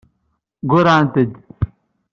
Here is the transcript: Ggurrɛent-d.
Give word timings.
Ggurrɛent-d. 0.63 1.33